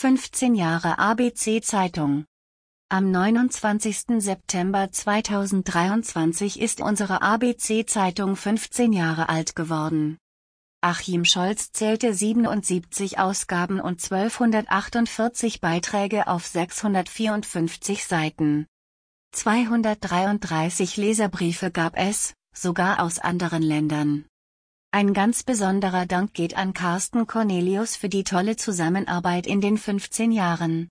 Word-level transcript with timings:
15 0.00 0.54
Jahre 0.54 1.00
ABC 1.00 1.60
Zeitung. 1.60 2.24
Am 2.88 3.10
29. 3.10 4.22
September 4.22 4.92
2023 4.92 6.60
ist 6.60 6.80
unsere 6.80 7.20
ABC 7.20 7.84
Zeitung 7.84 8.36
15 8.36 8.92
Jahre 8.92 9.28
alt 9.28 9.56
geworden. 9.56 10.16
Achim 10.80 11.24
Scholz 11.24 11.72
zählte 11.72 12.14
77 12.14 13.18
Ausgaben 13.18 13.80
und 13.80 14.00
1248 14.00 15.60
Beiträge 15.60 16.28
auf 16.28 16.46
654 16.46 18.04
Seiten. 18.04 18.68
233 19.32 20.96
Leserbriefe 20.96 21.72
gab 21.72 21.96
es, 21.96 22.34
sogar 22.54 23.02
aus 23.02 23.18
anderen 23.18 23.64
Ländern. 23.64 24.26
Ein 24.90 25.12
ganz 25.12 25.42
besonderer 25.42 26.06
Dank 26.06 26.32
geht 26.32 26.56
an 26.56 26.72
Carsten 26.72 27.26
Cornelius 27.26 27.94
für 27.94 28.08
die 28.08 28.24
tolle 28.24 28.56
Zusammenarbeit 28.56 29.46
in 29.46 29.60
den 29.60 29.76
15 29.76 30.32
Jahren. 30.32 30.86